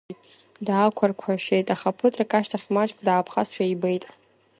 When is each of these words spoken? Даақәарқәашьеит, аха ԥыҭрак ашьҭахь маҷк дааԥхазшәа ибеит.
Даақәарқәашьеит, 0.65 1.67
аха 1.75 1.97
ԥыҭрак 1.97 2.31
ашьҭахь 2.37 2.67
маҷк 2.73 2.97
дааԥхазшәа 3.05 3.65
ибеит. 3.73 4.03